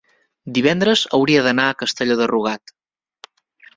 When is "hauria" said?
1.17-1.43